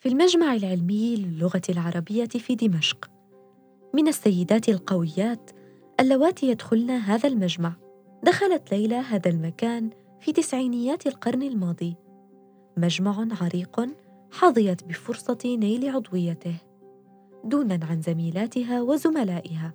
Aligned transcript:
في 0.00 0.08
المجمع 0.08 0.54
العلمي 0.54 1.16
للغة 1.16 1.62
العربية 1.68 2.24
في 2.26 2.54
دمشق. 2.54 3.10
من 3.94 4.08
السيدات 4.08 4.68
القويات 4.68 5.50
اللواتي 6.00 6.46
يدخلن 6.46 6.90
هذا 6.90 7.28
المجمع. 7.28 7.72
دخلت 8.22 8.72
ليلى 8.72 8.94
هذا 8.94 9.30
المكان 9.30 9.90
في 10.20 10.32
تسعينيات 10.32 11.06
القرن 11.06 11.42
الماضي. 11.42 11.96
مجمع 12.76 13.26
عريق 13.40 13.86
حظيت 14.30 14.84
بفرصة 14.84 15.38
نيل 15.44 15.88
عضويته 15.88 16.56
دونا 17.44 17.80
عن 17.90 18.00
زميلاتها 18.02 18.82
وزملائها. 18.82 19.74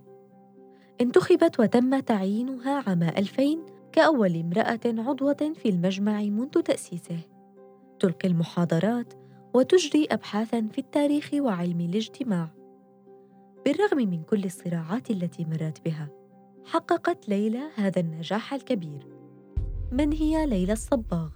انتخبت 1.01 1.59
وتم 1.59 1.99
تعيينها 1.99 2.83
عام 2.87 3.03
2000 3.03 3.65
كأول 3.91 4.35
امرأة 4.35 4.79
عضوة 4.85 5.53
في 5.55 5.69
المجمع 5.69 6.21
منذ 6.21 6.61
تأسيسه. 6.61 7.19
تلقي 7.99 8.27
المحاضرات 8.27 9.24
وتجري 9.55 10.07
أبحاثا 10.11 10.67
في 10.71 10.77
التاريخ 10.77 11.29
وعلم 11.33 11.81
الاجتماع. 11.81 12.49
بالرغم 13.65 13.97
من 13.97 14.23
كل 14.23 14.43
الصراعات 14.43 15.11
التي 15.11 15.45
مرت 15.45 15.85
بها 15.85 16.09
حققت 16.65 17.29
ليلى 17.29 17.69
هذا 17.75 17.99
النجاح 17.99 18.53
الكبير. 18.53 19.07
من 19.91 20.13
هي 20.13 20.45
ليلى 20.45 20.73
الصباغ؟ 20.73 21.29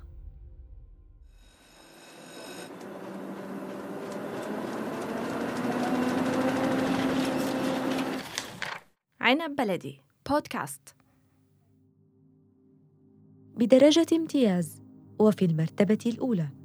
عنب 9.21 9.55
بلدي 9.55 10.01
بودكاست. 10.29 10.95
بدرجة 13.55 14.07
امتياز 14.13 14.81
وفي 15.19 15.45
المرتبة 15.45 15.99
الأولى. 16.05 16.58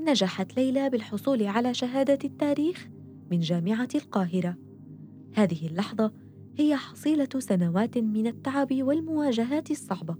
نجحت 0.00 0.56
ليلى 0.56 0.90
بالحصول 0.90 1.46
على 1.46 1.74
شهادة 1.74 2.18
التاريخ 2.24 2.88
من 3.30 3.40
جامعة 3.40 3.88
القاهرة. 3.94 4.56
هذه 5.34 5.66
اللحظة 5.66 6.12
هي 6.58 6.76
حصيلة 6.76 7.28
سنوات 7.38 7.98
من 7.98 8.26
التعب 8.26 8.68
والمواجهات 8.72 9.70
الصعبة. 9.70 10.16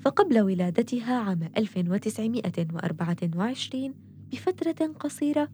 فقبل 0.00 0.40
ولادتها 0.40 1.14
عام 1.14 1.50
1924 1.56 3.94
بفترة 4.32 4.86
قصيرة 4.86 5.48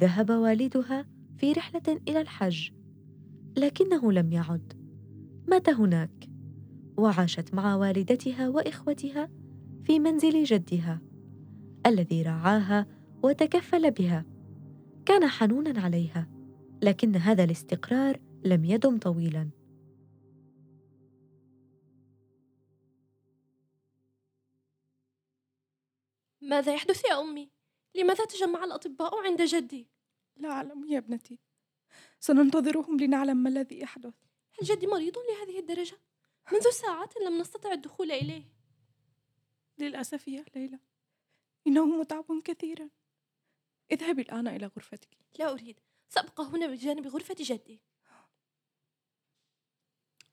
ذهب 0.00 0.30
والدها 0.30 1.06
في 1.36 1.52
رحلة 1.52 2.00
إلى 2.08 2.20
الحج. 2.20 2.70
لكنه 3.56 4.12
لم 4.12 4.32
يعد. 4.32 4.72
مات 5.48 5.68
هناك. 5.68 6.28
وعاشت 6.96 7.54
مع 7.54 7.76
والدتها 7.76 8.48
وإخوتها 8.48 9.28
في 9.84 9.98
منزل 9.98 10.44
جدها 10.44 11.00
الذي 11.86 12.22
رعاها 12.22 12.86
وتكفل 13.22 13.90
بها. 13.90 14.24
كان 15.06 15.26
حنونا 15.28 15.80
عليها 15.80 16.28
لكن 16.82 17.16
هذا 17.16 17.44
الاستقرار 17.44 18.20
لم 18.44 18.64
يدم 18.64 18.98
طويلا. 18.98 19.50
ماذا 26.40 26.74
يحدث 26.74 27.04
يا 27.04 27.20
أمي؟ 27.20 27.50
لماذا 27.94 28.24
تجمع 28.24 28.64
الأطباء 28.64 29.26
عند 29.26 29.42
جدي؟ 29.42 29.88
لا 30.36 30.50
أعلم 30.50 30.84
يا 30.84 30.98
ابنتي. 30.98 31.38
سننتظرهم 32.20 33.00
لنعلم 33.00 33.36
ما 33.36 33.48
الذي 33.48 33.80
يحدث. 33.80 34.14
هل 34.60 34.66
جدي 34.66 34.86
مريض 34.86 35.14
لهذه 35.18 35.58
الدرجة؟ 35.58 35.98
منذ 36.52 36.70
ساعات 36.70 37.14
لم 37.16 37.38
نستطع 37.38 37.72
الدخول 37.72 38.12
إليه. 38.12 38.44
للأسف 39.78 40.28
يا 40.28 40.44
ليلى. 40.56 40.78
انه 41.66 41.86
متعب 41.86 42.42
كثيرا. 42.44 42.88
اذهبي 43.92 44.22
الآن 44.22 44.48
إلى 44.48 44.66
غرفتك. 44.66 45.08
لا 45.38 45.52
أريد. 45.52 45.80
سأبقى 46.08 46.44
هنا 46.44 46.66
بجانب 46.66 47.06
غرفة 47.06 47.36
جدي. 47.40 47.80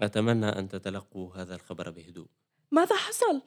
أتمنى 0.01 0.49
أن 0.49 0.69
تتلقوا 0.69 1.35
هذا 1.35 1.55
الخبر 1.55 1.89
بهدوء. 1.89 2.27
ماذا 2.71 2.95
حصل؟ 2.95 3.41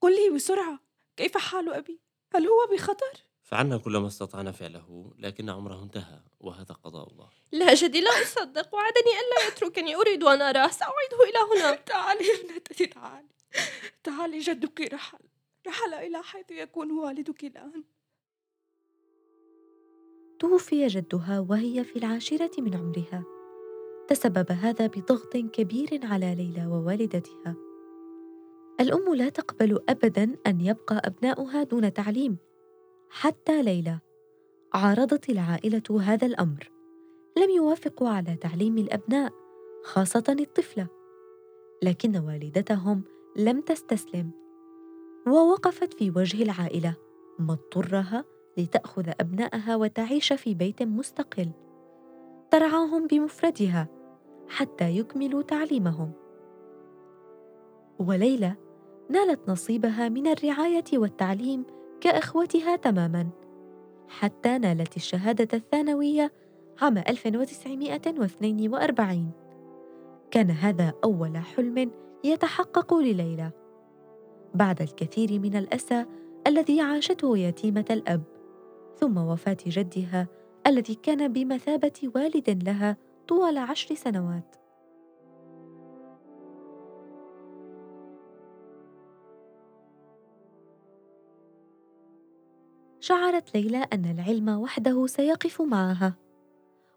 قل 0.00 0.16
لي 0.16 0.34
بسرعة. 0.34 0.80
كيف 1.16 1.36
حال 1.36 1.72
أبي؟ 1.72 2.00
هل 2.34 2.46
هو 2.46 2.66
بخطر؟ 2.72 3.24
فعلنا 3.42 3.78
كل 3.78 3.96
ما 3.96 4.06
استطعنا 4.06 4.52
فعله 4.52 5.14
لكن 5.18 5.50
عمره 5.50 5.82
انتهى 5.82 6.20
وهذا 6.40 6.74
قضاء 6.74 7.08
الله. 7.08 7.30
لا 7.52 7.74
جدي 7.74 8.00
لا 8.00 8.10
أصدق. 8.10 8.74
وعدني 8.74 9.12
ألا 9.20 9.48
يتركني. 9.48 9.94
أريد 9.96 10.24
أن 10.24 10.42
أراه. 10.42 10.68
سأعيده 10.68 11.22
إلى 11.24 11.60
هنا. 11.60 11.74
تعالي 11.92 12.24
ابنتي 12.40 12.86
تعالي. 12.86 13.28
تعالي 14.04 14.38
جدك 14.38 14.80
رحل. 14.80 15.18
رحل 15.66 15.94
إلى 15.94 16.22
حيث 16.22 16.50
يكون 16.50 16.90
والدك 16.90 17.44
الآن. 17.44 17.84
توفي 20.42 20.86
جدها 20.86 21.40
وهي 21.40 21.84
في 21.84 21.98
العاشرة 21.98 22.50
من 22.58 22.74
عمرها. 22.74 23.24
تسبب 24.08 24.46
هذا 24.50 24.86
بضغط 24.86 25.36
كبير 25.36 26.00
على 26.02 26.34
ليلى 26.34 26.66
ووالدتها. 26.66 27.56
الأم 28.80 29.14
لا 29.14 29.28
تقبل 29.28 29.78
أبدا 29.88 30.36
أن 30.46 30.60
يبقى 30.60 31.02
أبناؤها 31.04 31.62
دون 31.62 31.92
تعليم. 31.92 32.36
حتى 33.10 33.62
ليلى 33.62 33.98
عارضت 34.74 35.30
العائلة 35.30 36.00
هذا 36.00 36.26
الأمر. 36.26 36.70
لم 37.36 37.50
يوافقوا 37.50 38.08
على 38.08 38.36
تعليم 38.36 38.78
الأبناء 38.78 39.32
خاصة 39.84 40.36
الطفلة. 40.40 40.86
لكن 41.82 42.16
والدتهم 42.16 43.02
لم 43.36 43.60
تستسلم. 43.60 44.30
ووقفت 45.26 45.94
في 45.94 46.10
وجه 46.10 46.42
العائلة 46.42 46.96
ما 47.38 47.52
اضطرها 47.52 48.31
لتأخذ 48.58 49.10
أبنائها 49.20 49.76
وتعيش 49.76 50.32
في 50.32 50.54
بيت 50.54 50.82
مستقل. 50.82 51.50
ترعاهم 52.50 53.06
بمفردها 53.06 53.88
حتى 54.48 54.98
يكملوا 54.98 55.42
تعليمهم. 55.42 56.12
وليلى 57.98 58.54
نالت 59.10 59.48
نصيبها 59.48 60.08
من 60.08 60.26
الرعاية 60.26 60.84
والتعليم 60.92 61.64
كإخوتها 62.00 62.76
تماما 62.76 63.28
حتى 64.08 64.58
نالت 64.58 64.96
الشهادة 64.96 65.58
الثانوية 65.58 66.32
عام 66.80 66.98
1942 66.98 69.30
كان 70.30 70.50
هذا 70.50 70.92
أول 71.04 71.36
حلم 71.36 71.90
يتحقق 72.24 72.94
لليلى. 72.94 73.50
بعد 74.54 74.82
الكثير 74.82 75.40
من 75.40 75.56
الأسى 75.56 76.06
الذي 76.46 76.80
عاشته 76.80 77.38
يتيمة 77.38 77.84
الأب 77.90 78.22
ثم 78.96 79.18
وفاة 79.18 79.56
جدها 79.66 80.28
الذي 80.66 80.94
كان 80.94 81.32
بمثابة 81.32 82.10
والد 82.14 82.64
لها 82.64 82.96
طوال 83.28 83.58
عشر 83.58 83.94
سنوات. 83.94 84.56
شعرت 93.00 93.54
ليلى 93.54 93.86
أن 93.92 94.04
العلم 94.04 94.48
وحده 94.48 95.06
سيقف 95.06 95.62
معها 95.62 96.14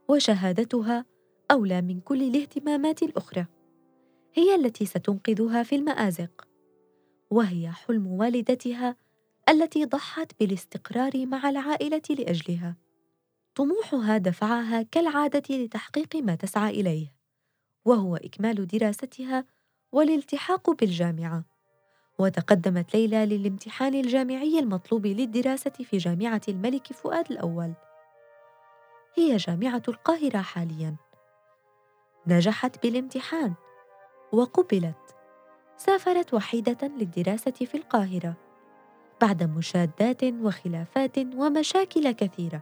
وشهادتها 0.07 1.05
أولى 1.51 1.81
من 1.81 1.99
كل 1.99 2.23
الاهتمامات 2.23 3.03
الأخرى 3.03 3.45
هي 4.33 4.55
التي 4.55 4.85
ستنقذها 4.85 5.63
في 5.63 5.75
المآزق 5.75 6.47
وهي 7.31 7.69
حلم 7.71 8.07
والدتها 8.07 8.95
التي 9.49 9.85
ضحت 9.85 10.31
بالاستقرار 10.39 11.25
مع 11.25 11.49
العائلة 11.49 12.01
لأجلها. 12.09 12.75
طموحها 13.55 14.17
دفعها 14.17 14.81
كالعادة 14.81 15.55
لتحقيق 15.55 16.15
ما 16.15 16.35
تسعى 16.35 16.69
إليه 16.69 17.07
وهو 17.85 18.15
إكمال 18.15 18.67
دراستها 18.67 19.45
والالتحاق 19.91 20.69
بالجامعة. 20.69 21.43
وتقدمت 22.19 22.95
ليلى 22.95 23.25
للامتحان 23.25 23.93
الجامعي 23.93 24.59
المطلوب 24.59 25.05
للدراسة 25.05 25.71
في 25.71 25.97
جامعة 25.97 26.41
الملك 26.47 26.93
فؤاد 26.93 27.31
الأول. 27.31 27.73
هي 29.17 29.37
جامعة 29.37 29.83
القاهرة 29.87 30.41
حالياً. 30.41 30.95
نجحت 32.27 32.83
بالامتحان 32.83 33.53
وقبلت. 34.31 35.15
سافرت 35.77 36.33
وحيدة 36.33 36.87
للدراسة 36.87 37.51
في 37.51 37.77
القاهرة. 37.77 38.44
بعد 39.25 39.43
مشادات 39.43 40.23
وخلافات 40.23 41.17
ومشاكل 41.17 42.11
كثيرة. 42.11 42.61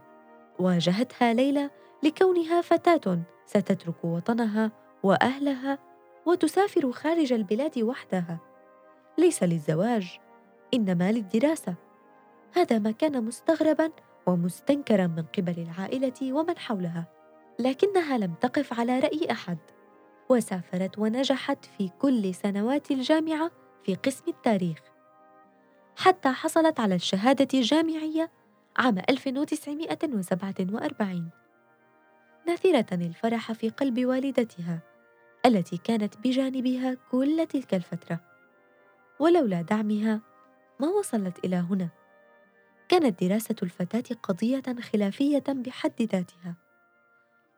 واجهتها 0.59 1.33
ليلى 1.33 1.69
لكونها 2.03 2.61
فتاة 2.61 3.19
ستترك 3.45 4.05
وطنها 4.05 4.71
وأهلها 5.03 5.79
وتسافر 6.25 6.91
خارج 6.91 7.33
البلاد 7.33 7.79
وحدها. 7.79 8.39
ليس 9.17 9.43
للزواج 9.43 10.19
إنما 10.73 11.11
للدراسة. 11.11 11.75
هذا 12.53 12.79
ما 12.79 12.91
كان 12.91 13.23
مستغربا 13.23 13.91
ومستنكرا 14.27 15.07
من 15.07 15.23
قبل 15.37 15.55
العائلة 15.57 16.33
ومن 16.33 16.57
حولها 16.57 17.05
لكنها 17.59 18.17
لم 18.17 18.33
تقف 18.41 18.79
على 18.79 18.99
رأي 18.99 19.31
أحد. 19.31 19.57
وسافرت 20.29 20.99
ونجحت 20.99 21.65
في 21.77 21.89
كل 21.99 22.35
سنوات 22.35 22.91
الجامعة 22.91 23.51
في 23.85 23.95
قسم 23.95 24.23
التاريخ. 24.27 24.92
حتى 25.95 26.29
حصلت 26.29 26.79
على 26.79 26.95
الشهادة 26.95 27.59
الجامعية 27.59 28.31
عام 28.77 28.97
1947 29.09 31.29
ناثرة 32.47 32.93
الفرح 32.93 33.51
في 33.51 33.69
قلب 33.69 34.05
والدتها 34.05 34.79
التي 35.45 35.77
كانت 35.77 36.17
بجانبها 36.17 36.97
كل 37.11 37.47
تلك 37.49 37.73
الفترة. 37.73 38.19
ولولا 39.19 39.61
دعمها 39.61 40.21
ما 40.79 40.87
وصلت 40.87 41.45
إلى 41.45 41.55
هنا. 41.55 41.89
كانت 42.89 43.23
دراسة 43.23 43.55
الفتاة 43.63 44.15
قضية 44.23 44.63
خلافية 44.91 45.43
بحد 45.47 46.01
ذاتها. 46.01 46.55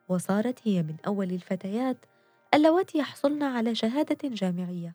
وصارت 0.08 0.68
هي 0.68 0.82
من 0.82 0.96
أول 1.06 1.30
الفتيات 1.30 1.96
اللواتي 2.54 2.98
يحصلن 2.98 3.42
على 3.42 3.74
شهادة 3.74 4.28
جامعية. 4.28 4.94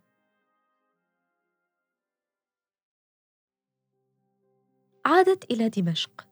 عادت 5.11 5.51
إلى 5.51 5.69
دمشق 5.69 6.27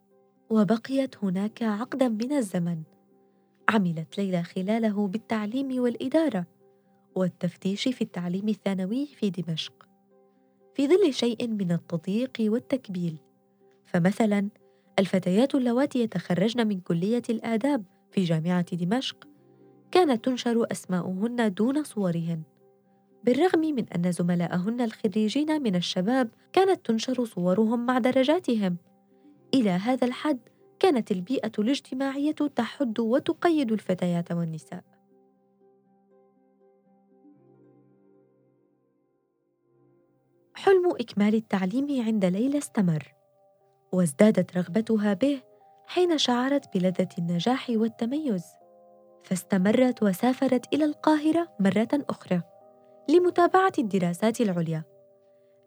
وبقيت 0.49 1.23
هناك 1.23 1.63
عقدا 1.63 2.07
من 2.07 2.33
الزمن. 2.33 2.81
عملت 3.69 4.17
ليلى 4.17 4.43
خلاله 4.43 5.07
بالتعليم 5.07 5.81
والإدارة 5.81 6.45
والتفتيش 7.15 7.87
في 7.87 8.01
التعليم 8.01 8.49
الثانوي 8.49 9.05
في 9.05 9.29
دمشق. 9.29 9.87
في 10.73 10.87
ظل 10.87 11.13
شيء 11.13 11.47
من 11.47 11.71
التضييق 11.71 12.31
والتكبيل 12.39 13.17
فمثلا 13.85 14.49
الفتيات 14.99 15.55
اللواتي 15.55 15.99
يتخرجن 15.99 16.67
من 16.67 16.79
كلية 16.79 17.23
الآداب 17.29 17.83
في 18.11 18.23
جامعة 18.23 18.75
دمشق 18.75 19.27
كانت 19.91 20.25
تنشر 20.25 20.65
أسماؤهن 20.71 21.53
دون 21.53 21.83
صورهن. 21.83 22.41
بالرغم 23.23 23.59
من 23.59 23.85
أن 23.89 24.11
زملاءهن 24.11 24.81
الخريجين 24.81 25.61
من 25.61 25.75
الشباب 25.75 26.29
كانت 26.53 26.85
تنشر 26.85 27.25
صورهم 27.25 27.85
مع 27.85 27.97
درجاتهم. 27.97 28.77
إلى 29.53 29.69
هذا 29.69 30.07
الحد 30.07 30.39
كانت 30.79 31.11
البيئة 31.11 31.51
الاجتماعية 31.59 32.31
تحد 32.31 32.99
وتقيد 32.99 33.71
الفتيات 33.71 34.31
والنساء. 34.31 34.83
حلم 40.53 40.89
إكمال 40.99 41.35
التعليم 41.35 42.05
عند 42.05 42.25
ليلى 42.25 42.57
استمر 42.57 43.13
وازدادت 43.91 44.57
رغبتها 44.57 45.13
به 45.13 45.41
حين 45.87 46.17
شعرت 46.17 46.77
بلذة 46.77 47.09
النجاح 47.17 47.69
والتميز 47.69 48.43
فاستمرت 49.23 50.03
وسافرت 50.03 50.73
إلى 50.73 50.85
القاهرة 50.85 51.47
مرة 51.59 51.89
أخرى. 51.93 52.41
لمتابعة 53.09 53.73
الدراسات 53.79 54.41
العليا. 54.41 54.83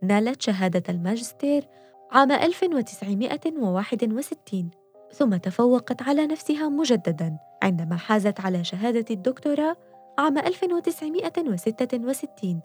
نالت 0.02 0.42
شهادة 0.42 0.82
الماجستير 0.88 1.68
عام 2.12 2.32
1961 2.32 4.70
ثم 5.12 5.36
تفوقت 5.36 6.02
على 6.02 6.26
نفسها 6.26 6.68
مجددا 6.68 7.38
عندما 7.62 7.96
حازت 7.96 8.40
على 8.40 8.64
شهادة 8.64 9.04
الدكتوراه 9.10 9.76
عام 10.18 10.38
1966 10.38 12.60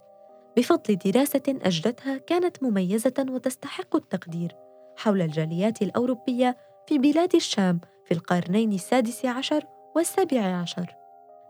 بفضل 0.57 0.95
دراسة 0.95 1.44
أجدتها 1.47 2.18
كانت 2.18 2.63
مميزة 2.63 3.25
وتستحق 3.29 3.95
التقدير 3.95 4.56
حول 4.97 5.21
الجاليات 5.21 5.81
الأوروبية 5.81 6.57
في 6.88 6.97
بلاد 6.97 7.35
الشام 7.35 7.79
في 8.06 8.13
القرنين 8.13 8.74
السادس 8.74 9.25
عشر 9.25 9.63
والسابع 9.95 10.41
عشر. 10.41 10.95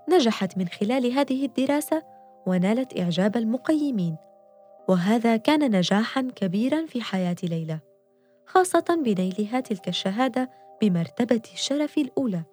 نجحت 0.09 0.57
من 0.57 0.67
خلال 0.67 1.11
هذه 1.11 1.45
الدراسة 1.45 2.16
ونالت 2.47 2.99
إعجاب 2.99 3.37
المقيمين. 3.37 4.15
وهذا 4.87 5.37
كان 5.37 5.75
نجاحا 5.75 6.21
كبيرا 6.35 6.85
في 6.85 7.01
حياة 7.01 7.35
ليلى 7.43 7.79
خاصة 8.45 9.01
بنيلها 9.05 9.59
تلك 9.59 9.87
الشهادة 9.87 10.49
بمرتبة 10.81 11.41
الشرف 11.53 11.97
الأولى. 11.97 12.43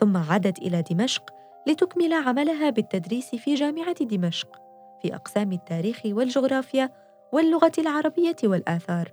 ثم 0.00 0.16
عادت 0.16 0.58
إلى 0.58 0.82
دمشق 0.82 1.30
لتكمل 1.66 2.12
عملها 2.12 2.70
بالتدريس 2.70 3.34
في 3.34 3.54
جامعة 3.54 4.04
دمشق 4.04 4.56
في 5.02 5.14
أقسام 5.14 5.52
التاريخ 5.52 6.00
والجغرافيا 6.06 6.90
واللغة 7.32 7.72
العربية 7.78 8.36
والآثار. 8.44 9.12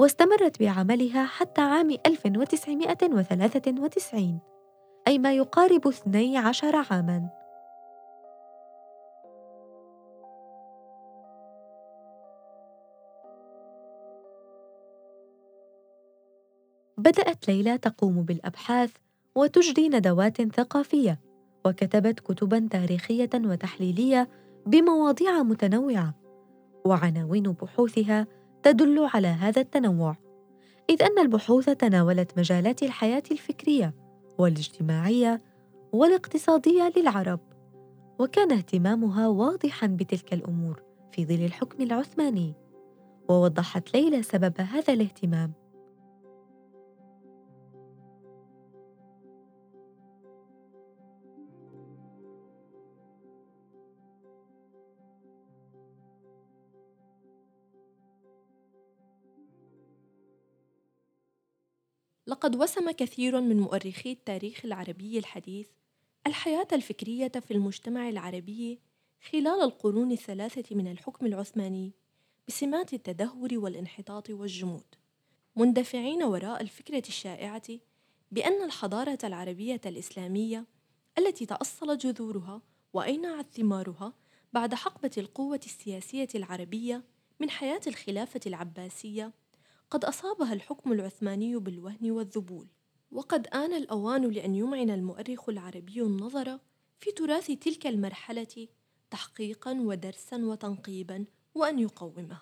واستمرت 0.00 0.60
بعملها 0.60 1.24
حتى 1.24 1.60
عام 1.60 1.90
1993 2.06 4.40
أي 5.08 5.18
ما 5.18 5.32
يقارب 5.32 5.88
12 5.88 6.84
عاماً. 6.90 7.41
بدأت 17.02 17.48
ليلى 17.48 17.78
تقوم 17.78 18.22
بالأبحاث 18.22 18.90
وتجري 19.34 19.88
ندوات 19.88 20.42
ثقافية 20.42 21.20
وكتبت 21.66 22.20
كتبا 22.20 22.68
تاريخية 22.70 23.30
وتحليلية 23.34 24.28
بمواضيع 24.66 25.42
متنوعة 25.42 26.14
وعناوين 26.84 27.42
بحوثها 27.42 28.26
تدل 28.62 29.08
على 29.14 29.28
هذا 29.28 29.60
التنوع 29.60 30.16
إذ 30.90 31.02
أن 31.02 31.18
البحوث 31.18 31.70
تناولت 31.70 32.38
مجالات 32.38 32.82
الحياة 32.82 33.22
الفكرية 33.30 33.94
والاجتماعية 34.38 35.40
والاقتصادية 35.92 36.92
للعرب 36.96 37.40
وكان 38.18 38.52
اهتمامها 38.52 39.28
واضحا 39.28 39.86
بتلك 39.86 40.32
الأمور 40.32 40.82
في 41.12 41.26
ظل 41.26 41.44
الحكم 41.44 41.82
العثماني 41.82 42.54
ووضحت 43.28 43.94
ليلى 43.94 44.22
سبب 44.22 44.60
هذا 44.60 44.92
الاهتمام. 44.92 45.61
لقد 62.26 62.56
وسم 62.56 62.90
كثير 62.90 63.40
من 63.40 63.60
مؤرخي 63.60 64.12
التاريخ 64.12 64.64
العربي 64.64 65.18
الحديث 65.18 65.68
الحياة 66.26 66.68
الفكرية 66.72 67.28
في 67.28 67.50
المجتمع 67.50 68.08
العربي 68.08 68.78
خلال 69.30 69.62
القرون 69.62 70.12
الثلاثة 70.12 70.76
من 70.76 70.90
الحكم 70.90 71.26
العثماني 71.26 71.92
بسمات 72.48 72.94
التدهور 72.94 73.48
والانحطاط 73.52 74.30
والجمود 74.30 74.84
مندفعين 75.56 76.22
وراء 76.22 76.62
الفكرة 76.62 77.02
الشائعة 77.08 77.62
بأن 78.30 78.62
الحضارة 78.64 79.18
العربية 79.24 79.80
الإسلامية 79.86 80.66
التي 81.18 81.46
تأصلت 81.46 82.06
جذورها 82.06 82.62
وأينعت 82.92 83.46
ثمارها 83.54 84.12
بعد 84.52 84.74
حقبة 84.74 85.10
القوة 85.18 85.60
السياسية 85.66 86.28
العربية 86.34 87.04
من 87.40 87.50
حياة 87.50 87.80
الخلافة 87.86 88.40
العباسية 88.46 89.32
قد 89.92 90.04
أصابها 90.04 90.52
الحكم 90.52 90.92
العثماني 90.92 91.56
بالوهن 91.56 92.10
والذبول. 92.10 92.66
وقد 93.10 93.46
آن 93.46 93.72
الأوان 93.72 94.24
لأن 94.30 94.54
يمعن 94.54 94.90
المؤرخ 94.90 95.48
العربي 95.48 96.02
النظر 96.02 96.58
في 97.00 97.12
تراث 97.12 97.46
تلك 97.46 97.86
المرحلة 97.86 98.68
تحقيقا 99.10 99.72
ودرسا 99.80 100.36
وتنقيبا 100.36 101.24
وأن 101.54 101.78
يقومه. 101.78 102.38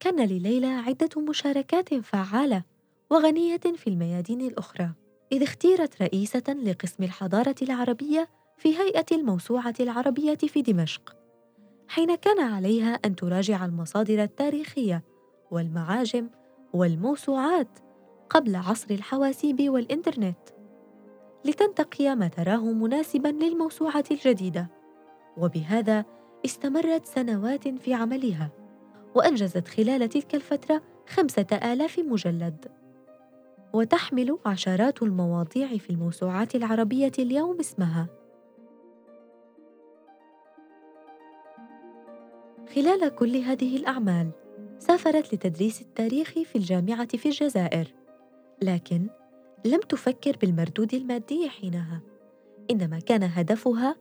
كان 0.00 0.26
لليلى 0.26 0.66
عدة 0.66 1.20
مشاركات 1.20 1.94
فعالة 1.94 2.62
وغنية 3.10 3.56
في 3.76 3.86
الميادين 3.86 4.40
الأخرى 4.40 4.92
إذ 5.32 5.42
اختيرت 5.42 6.02
رئيسة 6.02 6.56
لقسم 6.64 7.04
الحضارة 7.04 7.56
العربية 7.62 8.28
في 8.58 8.78
هيئة 8.78 9.06
الموسوعة 9.12 9.74
العربية 9.80 10.34
في 10.34 10.62
دمشق. 10.62 11.17
حين 11.88 12.14
كان 12.14 12.40
عليها 12.40 12.94
أن 12.94 13.16
تراجع 13.16 13.64
المصادر 13.64 14.22
التاريخية 14.22 15.04
والمعاجم 15.50 16.30
والموسوعات 16.72 17.78
قبل 18.30 18.56
عصر 18.56 18.86
الحواسيب 18.90 19.68
والإنترنت 19.68 20.38
لتنتقي 21.44 22.16
ما 22.16 22.28
تراه 22.28 22.72
مناسبا 22.72 23.28
للموسوعة 23.28 24.04
الجديدة. 24.10 24.70
وبهذا 25.36 26.04
استمرت 26.44 27.06
سنوات 27.06 27.68
في 27.68 27.94
عملها 27.94 28.50
وأنجزت 29.14 29.68
خلال 29.68 30.08
تلك 30.08 30.34
الفترة 30.34 30.82
خمسة 31.08 31.46
آلاف 31.52 31.98
مجلد. 31.98 32.66
وتحمل 33.72 34.38
عشرات 34.46 35.02
المواضيع 35.02 35.68
في 35.68 35.90
الموسوعات 35.90 36.54
العربية 36.54 37.12
اليوم 37.18 37.58
اسمها. 37.60 38.17
خلال 42.74 43.14
كل 43.14 43.36
هذه 43.36 43.76
الأعمال 43.76 44.30
سافرت 44.78 45.34
لتدريس 45.34 45.80
التاريخ 45.80 46.30
في 46.30 46.56
الجامعة 46.56 47.16
في 47.16 47.26
الجزائر. 47.26 47.94
لكن 48.62 49.06
لم 49.64 49.80
تفكر 49.80 50.36
بالمردود 50.40 50.94
المادي 50.94 51.48
حينها. 51.48 52.00
إنما 52.70 52.98
كان 52.98 53.22
هدفها 53.22 53.96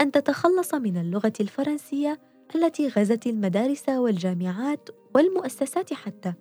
أن 0.00 0.12
تتخلص 0.12 0.74
من 0.74 0.96
اللغة 0.96 1.32
الفرنسية 1.40 2.20
التي 2.54 2.88
غزت 2.88 3.26
المدارس 3.26 3.88
والجامعات 3.88 4.88
والمؤسسات 5.14 5.92
حتى. 5.92 6.32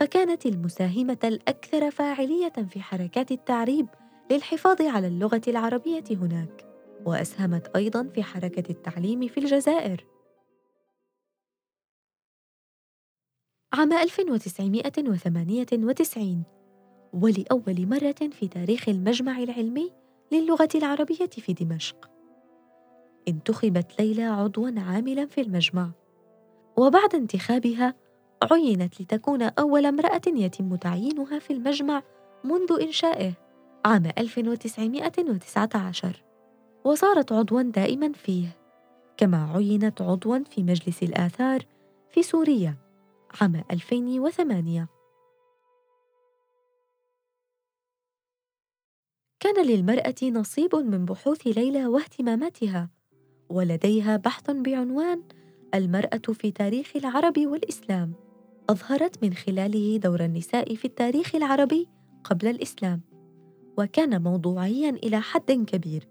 فكانت 0.00 0.46
المساهمة 0.46 1.18
الأكثر 1.24 1.90
فاعلية 1.90 2.52
في 2.70 2.80
حركات 2.80 3.30
التعريب 3.30 3.86
للحفاظ 4.30 4.82
على 4.82 5.06
اللغة 5.06 5.42
العربية 5.48 6.04
هناك. 6.10 6.66
وأسهمت 7.06 7.76
أيضا 7.76 8.08
في 8.14 8.22
حركة 8.22 8.70
التعليم 8.70 9.28
في 9.28 9.38
الجزائر. 9.40 10.04
عام 13.72 13.92
1998 13.92 16.42
ولأول 17.12 17.86
مرة 17.86 18.30
في 18.32 18.48
تاريخ 18.48 18.88
المجمع 18.88 19.38
العلمي 19.38 19.92
للغة 20.32 20.68
العربية 20.74 21.26
في 21.26 21.52
دمشق. 21.52 22.10
انتخبت 23.28 24.00
ليلى 24.00 24.22
عضوا 24.22 24.70
عاملا 24.76 25.26
في 25.26 25.40
المجمع 25.40 25.90
وبعد 26.76 27.14
انتخابها 27.14 27.94
عينت 28.50 29.00
لتكون 29.00 29.42
أول 29.42 29.86
امرأة 29.86 30.20
يتم 30.26 30.76
تعيينها 30.76 31.38
في 31.38 31.52
المجمع 31.52 32.02
منذ 32.44 32.80
إنشائه 32.80 33.32
عام 33.84 34.06
1919 34.18 36.22
وصارت 36.84 37.32
عضوا 37.32 37.62
دائما 37.62 38.12
فيه 38.12 38.56
كما 39.16 39.52
عينت 39.54 40.02
عضوا 40.02 40.38
في 40.50 40.62
مجلس 40.62 41.02
الآثار 41.02 41.64
في 42.10 42.22
سوريا. 42.22 42.89
عام 43.40 43.64
2008 43.70 44.88
كان 49.40 49.66
للمرأة 49.66 50.14
نصيب 50.22 50.76
من 50.76 51.04
بحوث 51.04 51.46
ليلى 51.46 51.86
واهتماماتها 51.86 52.90
ولديها 53.50 54.16
بحث 54.16 54.50
بعنوان 54.50 55.22
المرأة 55.74 56.32
في 56.32 56.50
تاريخ 56.50 56.92
العرب 56.96 57.38
والإسلام 57.38 58.12
أظهرت 58.70 59.24
من 59.24 59.34
خلاله 59.34 59.96
دور 59.96 60.24
النساء 60.24 60.74
في 60.74 60.84
التاريخ 60.84 61.34
العربي 61.34 61.88
قبل 62.24 62.48
الإسلام 62.48 63.00
وكان 63.78 64.22
موضوعيا 64.22 64.90
إلى 64.90 65.20
حد 65.20 65.52
كبير 65.52 66.08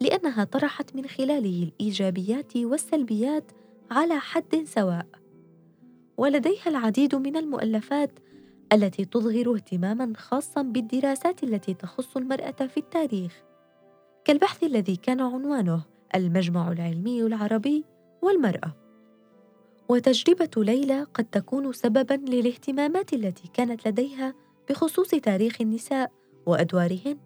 لأنها 0.00 0.44
طرحت 0.44 0.96
من 0.96 1.06
خلاله 1.06 1.62
الإيجابيات 1.62 2.56
والسلبيات 2.56 3.52
على 3.90 4.18
حد 4.18 4.64
سواء. 4.64 5.19
ولديها 6.20 6.66
العديد 6.66 7.14
من 7.14 7.36
المؤلفات 7.36 8.10
التي 8.72 9.04
تظهر 9.04 9.54
اهتماما 9.54 10.12
خاصا 10.16 10.62
بالدراسات 10.62 11.44
التي 11.44 11.74
تخص 11.74 12.16
المرأة 12.16 12.50
في 12.50 12.76
التاريخ. 12.76 13.42
كالبحث 14.24 14.64
الذي 14.64 14.96
كان 14.96 15.20
عنوانه 15.20 15.84
المجمع 16.14 16.72
العلمي 16.72 17.22
العربي 17.22 17.84
والمرأة. 18.22 18.76
وتجربة 19.88 20.50
ليلى 20.56 21.02
قد 21.02 21.24
تكون 21.24 21.72
سببا 21.72 22.14
للاهتمامات 22.14 23.12
التي 23.12 23.48
كانت 23.54 23.88
لديها 23.88 24.34
بخصوص 24.70 25.10
تاريخ 25.10 25.60
النساء 25.60 26.12
وأدوارهن. 26.46 27.18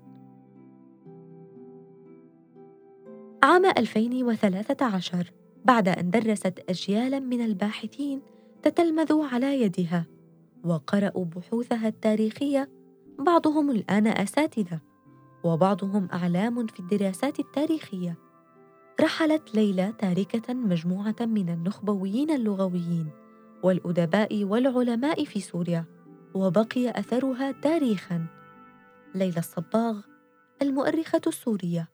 عام 3.43 3.67
2013 3.67 5.33
بعد 5.65 5.89
أن 5.89 6.11
درست 6.11 6.65
أجيالا 6.69 7.21
من 7.21 7.41
الباحثين 7.41 8.34
تتلمذوا 8.65 9.27
على 9.27 9.63
يدها 9.63 10.07
وقرأوا 10.65 11.25
بحوثها 11.25 11.89
التاريخية 11.89 12.71
بعضهم 13.19 13.71
الآن 13.71 14.07
أساتذة 14.07 14.81
وبعضهم 15.45 16.09
أعلام 16.13 16.67
في 16.67 16.81
الدراسات 16.81 17.41
التاريخية. 17.41 18.19
رحلت 19.01 19.55
ليلى 19.55 19.93
تاركة 19.99 20.55
مجموعة 20.55 21.17
من 21.21 21.49
النخبويين 21.49 22.31
اللغويين 22.31 23.09
والأدباء 23.63 24.45
والعلماء 24.45 25.25
في 25.25 25.41
سوريا 25.41 25.85
وبقي 26.35 26.91
أثرها 26.91 27.53
تاريخا. 27.53 28.27
ليلى 29.15 29.39
الصباغ 29.39 30.01
المؤرخة 30.63 31.23
السورية. 31.27 31.94